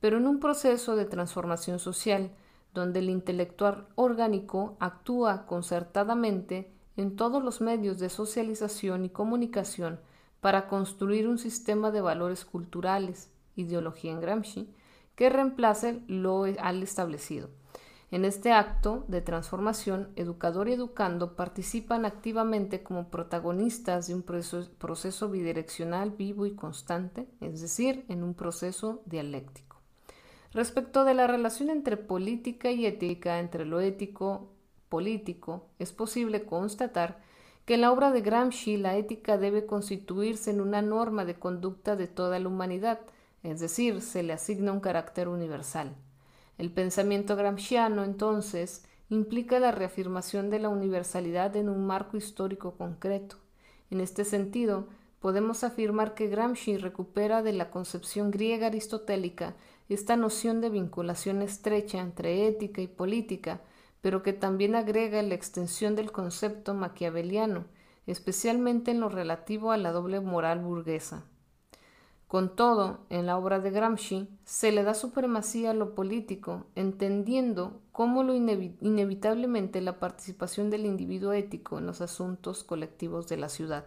[0.00, 2.32] pero en un proceso de transformación social,
[2.74, 10.00] donde el intelectual orgánico actúa concertadamente en todos los medios de socialización y comunicación
[10.40, 14.68] para construir un sistema de valores culturales, ideología en Gramsci,
[15.14, 17.48] que reemplace lo al establecido.
[18.12, 25.28] En este acto de transformación, educador y educando participan activamente como protagonistas de un proceso,
[25.28, 29.76] bidireccional vivo y constante, es decir, en un proceso dialéctico.
[30.52, 34.52] Respecto de la relación entre política y ética, entre lo ético
[34.88, 37.20] político, es posible constatar
[37.64, 41.96] que en la obra de Gramsci la ética debe constituirse en una norma de conducta
[41.96, 43.00] de toda la humanidad,
[43.42, 45.96] es decir, se le asigna un carácter universal.
[46.58, 53.36] El pensamiento gramsciano, entonces, implica la reafirmación de la universalidad en un marco histórico concreto.
[53.90, 54.88] En este sentido,
[55.20, 59.54] podemos afirmar que Gramsci recupera de la concepción griega aristotélica
[59.88, 63.60] esta noción de vinculación estrecha entre ética y política,
[64.00, 67.66] pero que también agrega la extensión del concepto maquiaveliano,
[68.06, 71.24] especialmente en lo relativo a la doble moral burguesa.
[72.28, 77.80] Con todo, en la obra de Gramsci se le da supremacía a lo político, entendiendo
[77.92, 83.86] cómo lo inevitablemente la participación del individuo ético en los asuntos colectivos de la ciudad.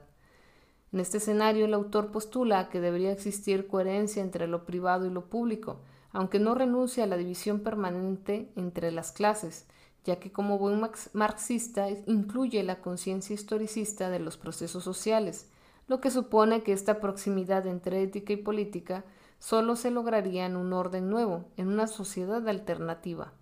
[0.94, 5.26] En este escenario, el autor postula que debería existir coherencia entre lo privado y lo
[5.26, 5.82] público,
[6.14, 9.68] aunque no renuncia a la división permanente entre las clases,
[10.06, 15.50] ya que como buen marxista incluye la conciencia historicista de los procesos sociales,
[15.90, 19.04] lo que supone que esta proximidad entre ética y política
[19.40, 23.34] solo se lograría en un orden nuevo, en una sociedad alternativa,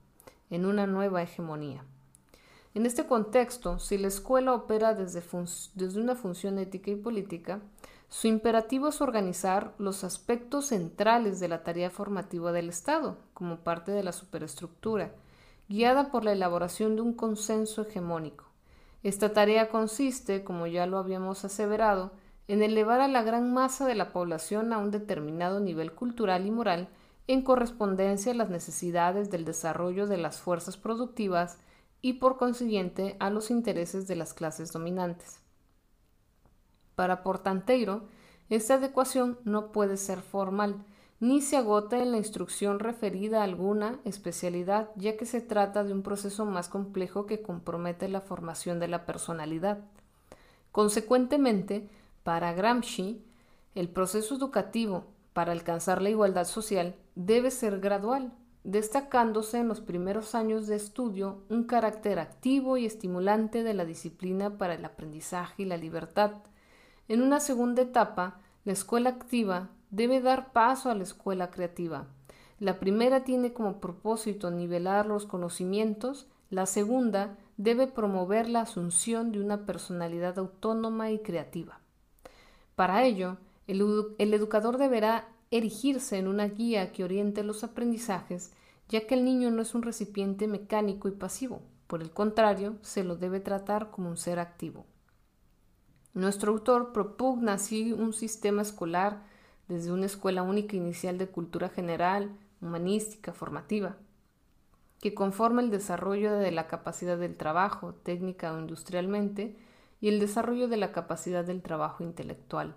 [0.50, 1.84] en una nueva hegemonía.
[2.74, 5.22] En este contexto, si la escuela opera desde,
[5.76, 7.60] desde, una función ética y política,
[8.08, 13.92] su imperativo es organizar los aspectos centrales de la tarea formativa del Estado, como parte
[13.92, 15.12] de la superestructura,
[15.68, 18.46] guiada por la elaboración de un consenso hegemónico.
[19.04, 22.12] Esta tarea consiste, como ya lo habíamos aseverado,
[22.48, 26.52] en elevar a la gran masa de la población a un determinado nivel cultural y
[26.52, 26.90] moral
[27.28, 31.60] en correspondencia a las necesidades del desarrollo de las fuerzas productivas
[32.02, 35.42] y por consiguiente a los intereses de las clases dominantes.
[36.96, 38.08] Para Portanteiro,
[38.50, 40.86] esta adecuación no puede ser formal,
[41.20, 45.92] ni se agota en la instrucción referida a alguna especialidad, ya que se trata de
[45.92, 49.80] un proceso más complejo que compromete la formación de la personalidad.
[50.72, 51.90] Consecuentemente,
[52.28, 53.24] para Gramsci,
[53.74, 58.34] el proceso educativo para alcanzar la igualdad social debe ser gradual,
[58.66, 64.58] destacándose en los primeros años de estudio un carácter activo y estimulante de la disciplina
[64.58, 66.34] para el aprendizaje y la libertad.
[67.08, 72.08] En una segunda etapa, la escuela activa debe dar paso a la escuela creativa.
[72.60, 79.40] La primera tiene como propósito nivelar los conocimientos, la segunda debe promover la asunción de
[79.40, 81.80] una personalidad autónoma y creativa.
[82.78, 88.52] Para ello, el, educador deberá erigirse en una guía que oriente los aprendizajes,
[88.88, 93.04] ya que el niño no es un recipiente mecánico y pasivo, por el contrario, se
[93.04, 94.86] lo debe tratar como un ser activo.
[96.14, 99.24] Nuestro autor propugna así un sistema escolar
[99.68, 102.30] desde una escuela única inicial de cultura general,
[102.62, 103.98] humanística, formativa,
[105.02, 109.58] que conforma el desarrollo de la capacidad del trabajo, técnica o industrialmente,
[110.00, 112.76] y el desarrollo de la capacidad del trabajo intelectual.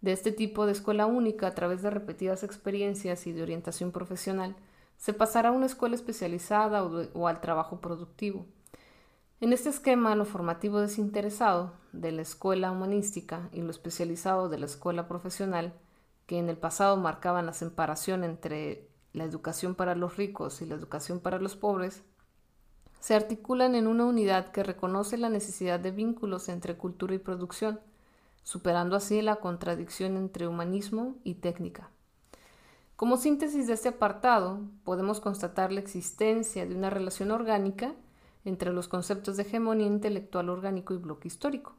[0.00, 4.56] De este tipo de escuela única, a través de repetidas experiencias y de orientación profesional,
[4.96, 8.46] se pasará a una escuela especializada o, al trabajo productivo.
[9.40, 14.66] En este esquema, lo formativo desinteresado de la escuela humanística y lo especializado de la
[14.66, 15.72] escuela profesional,
[16.26, 20.76] que en el pasado marcaban la separación entre la educación para los ricos y la
[20.76, 22.04] educación para los pobres,
[23.00, 27.80] se articulan en una unidad que reconoce la necesidad de vínculos entre cultura y producción,
[28.42, 31.90] superando así la contradicción entre humanismo y técnica.
[32.96, 37.94] Como síntesis de este apartado, podemos constatar la existencia de una relación orgánica
[38.44, 41.74] entre los conceptos de hegemonía intelectual orgánico y bloque histórico,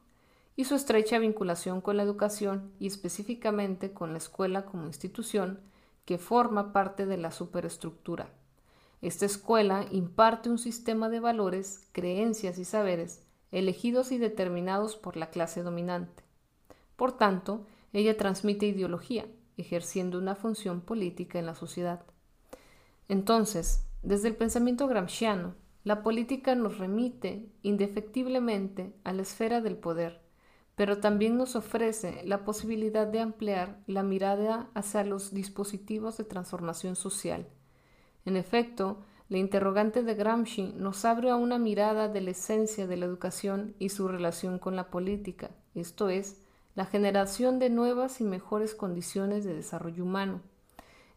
[0.56, 5.60] y su estrecha vinculación con la educación y específicamente con la escuela como institución
[6.04, 8.28] que forma parte de la superestructura.
[9.02, 15.30] Esta escuela imparte un sistema de valores, creencias y saberes elegidos y determinados por la
[15.30, 16.22] clase dominante.
[16.96, 19.26] Por tanto, ella transmite ideología,
[19.56, 22.02] ejerciendo una función política en la sociedad.
[23.08, 30.22] Entonces, desde el pensamiento gramsciano, la política nos remite indefectiblemente a la esfera del poder,
[30.76, 36.96] pero también nos ofrece la posibilidad de ampliar la mirada hacia los dispositivos de transformación
[36.96, 37.48] social.
[38.24, 38.98] En efecto,
[39.28, 43.74] la interrogante de Gramsci nos abre a una mirada de la esencia de la educación
[43.78, 46.42] y su relación con la política, esto es,
[46.74, 50.40] la generación de nuevas y mejores condiciones de desarrollo humano.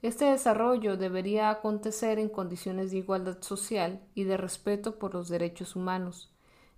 [0.01, 5.75] Este desarrollo debería acontecer en condiciones de igualdad social y de respeto por los derechos
[5.75, 6.31] humanos.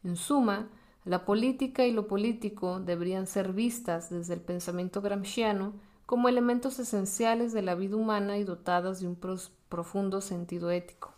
[0.03, 0.69] En suma,
[1.05, 5.73] la política y lo político deberían ser vistas desde el pensamiento gramsciano
[6.07, 9.19] como elementos esenciales de la vida humana y dotadas de un
[9.67, 11.13] profundo sentido ético.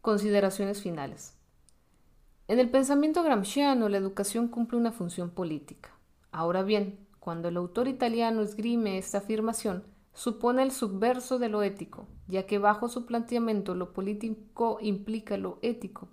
[0.00, 1.34] Consideraciones finales.
[2.46, 5.90] En el pensamiento gramsciano la educación cumple una función política.
[6.30, 9.82] Ahora bien, cuando el autor italiano esgrime esta afirmación,
[10.14, 15.58] supone el subverso de lo ético, ya que bajo su planteamiento lo político implica lo
[15.62, 16.06] ético,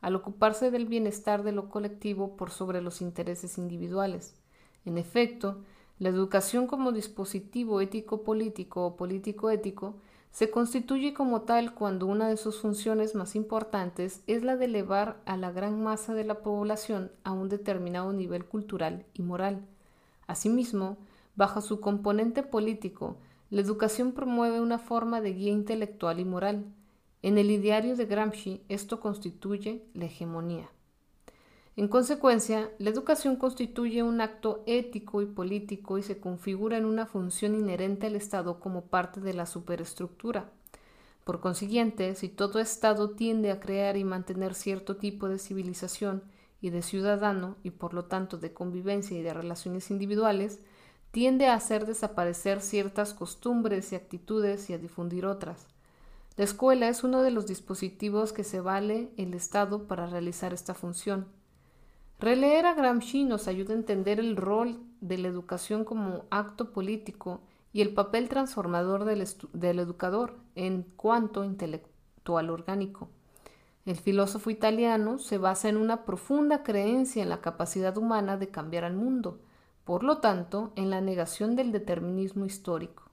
[0.00, 4.36] al ocuparse del bienestar de lo colectivo por sobre los intereses individuales.
[4.84, 5.64] En efecto,
[6.02, 9.94] la educación como dispositivo ético-político o político-ético
[10.32, 15.22] se constituye como tal cuando una de sus funciones más importantes es la de elevar
[15.26, 19.64] a la gran masa de la población a un determinado nivel cultural y moral.
[20.26, 20.96] Asimismo,
[21.36, 23.18] bajo su componente político,
[23.50, 26.64] la educación promueve una forma de guía intelectual y moral,
[27.22, 30.68] en el ideario de Gramsci esto constituye la hegemonía.
[31.74, 37.06] En consecuencia, la educación constituye un acto ético y político y se configura en una
[37.06, 40.50] función inherente al Estado como parte de la superestructura.
[41.24, 46.22] Por consiguiente, si todo Estado tiende a crear y mantener cierto tipo de civilización
[46.60, 50.60] y de ciudadano, y por lo tanto de convivencia y de relaciones individuales,
[51.10, 55.68] tiende a hacer desaparecer ciertas costumbres y actitudes y a difundir otras.
[56.36, 60.74] La escuela es uno de los dispositivos que se vale el Estado para realizar esta
[60.74, 61.26] función.
[62.22, 67.40] Releer a Gramsci nos ayuda a entender el rol de la educación como acto político
[67.72, 73.08] y el papel transformador del, educador en cuanto intelectual orgánico.
[73.86, 78.84] El filósofo italiano se basa en una profunda creencia en la capacidad humana de cambiar
[78.84, 79.40] al mundo,
[79.82, 83.10] por lo tanto, en la negación del determinismo histórico.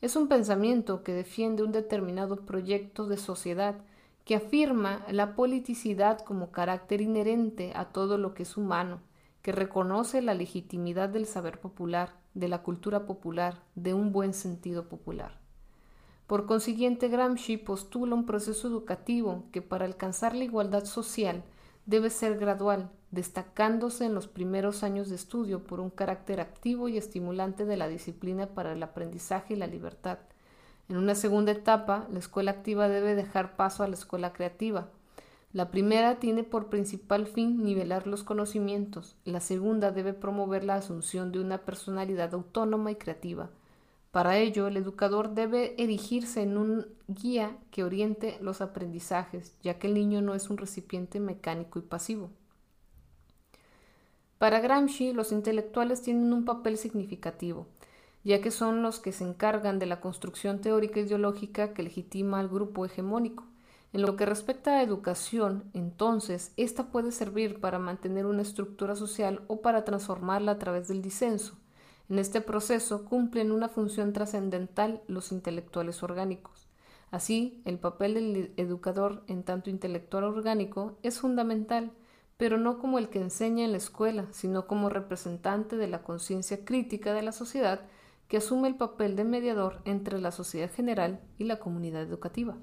[0.00, 3.74] Es un pensamiento que defiende un determinado proyecto de sociedad
[4.24, 9.00] que afirma la politicidad como carácter inherente a todo lo que es humano,
[9.42, 14.88] que reconoce la legitimidad del saber popular, de la cultura popular, de un buen sentido
[14.88, 15.38] popular.
[16.26, 21.44] Por consiguiente, Gramsci postula un proceso educativo que para alcanzar la igualdad social
[21.84, 26.96] debe ser gradual, destacándose en los primeros años de estudio por un carácter activo y
[26.96, 30.18] estimulante de la disciplina para el aprendizaje y la libertad.
[30.88, 34.88] En una segunda etapa, la escuela activa debe dejar paso a la escuela creativa.
[35.52, 41.30] La primera tiene por principal fin nivelar los conocimientos, la segunda debe promover la asunción
[41.30, 43.50] de una personalidad autónoma y creativa.
[44.10, 49.86] Para ello, el educador debe erigirse en un guía que oriente los aprendizajes, ya que
[49.86, 52.30] el niño no es un recipiente mecánico y pasivo.
[54.38, 57.66] Para Gramsci, los intelectuales tienen un papel significativo.
[58.24, 62.40] Ya que son los que se encargan de la construcción teórica e ideológica que legitima
[62.40, 63.44] al grupo hegemónico.
[63.92, 69.42] En lo que respecta a educación, entonces, esta puede servir para mantener una estructura social
[69.46, 71.56] o para transformarla a través del disenso.
[72.08, 76.66] En este proceso cumplen una función trascendental los intelectuales orgánicos.
[77.10, 81.92] Así, el papel del educador en tanto intelectual orgánico es fundamental,
[82.36, 86.64] pero no como el que enseña en la escuela, sino como representante de la conciencia
[86.64, 87.82] crítica de la sociedad
[88.28, 92.56] que asume el papel de mediador entre la sociedad general y la comunidad educativa.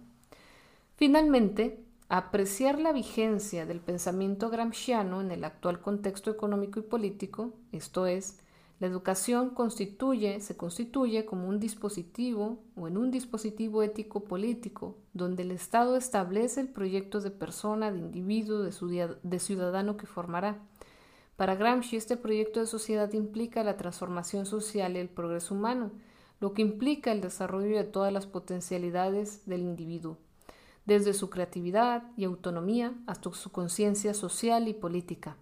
[0.95, 8.05] Finalmente, apreciar la vigencia del pensamiento gramsciano en el actual contexto económico y político, esto
[8.05, 8.37] es,
[8.81, 15.43] la educación constituye, se constituye como un dispositivo o en un dispositivo ético político, donde
[15.43, 20.59] el Estado establece el proyecto de persona, de individuo, de, de ciudadano que formará.
[21.41, 25.89] Para Gramsci, este proyecto de sociedad implica la transformación social y el progreso humano,
[26.39, 30.19] lo que implica el desarrollo de todas las potencialidades del individuo
[30.85, 35.35] desde su creatividad y autonomía hasta su conciencia social y política.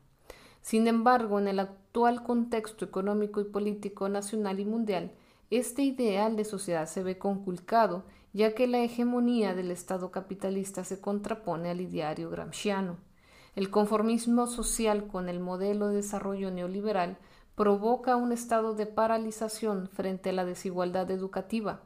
[0.61, 5.11] Sin embargo, en el actual contexto económico y político nacional y mundial,
[5.49, 11.01] este ideal de sociedad se ve conculcado, ya que la hegemonía del Estado capitalista se
[11.01, 13.08] contrapone al ideario gramsciano.
[13.55, 17.17] El conformismo social con el modelo de desarrollo neoliberal
[17.55, 21.81] provoca un estado de paralización frente a la desigualdad educativa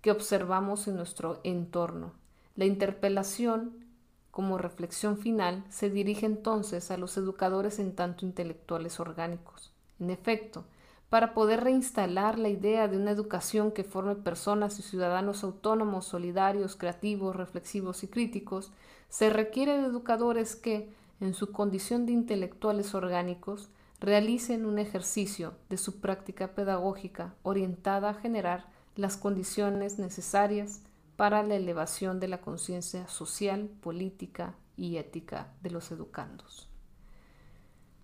[0.00, 2.12] que observamos en nuestro entorno.
[2.56, 3.86] La interpelación,
[4.30, 9.72] como reflexión final, se dirige entonces a los educadores en tanto intelectuales orgánicos.
[10.00, 10.64] En efecto,
[11.08, 16.74] para poder reinstalar la idea de una educación que forme personas y ciudadanos autónomos, solidarios,
[16.74, 18.72] creativos, reflexivos y críticos,
[19.12, 20.90] se requiere de educadores que,
[21.20, 23.68] en su condición de intelectuales orgánicos,
[24.00, 30.80] realicen un ejercicio de su práctica pedagógica orientada a generar las condiciones necesarias
[31.16, 36.70] para la elevación de la conciencia social, política y ética de los educandos.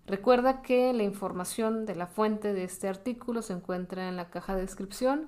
[0.05, 4.53] Recuerda que la información de la fuente de este artículo se encuentra en la caja
[4.53, 5.27] de descripción.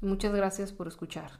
[0.00, 1.30] Muchas gracias por escuchar.